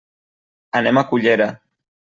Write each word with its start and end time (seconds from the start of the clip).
Anem 0.79 1.01
a 1.03 1.07
Cullera. 1.13 1.51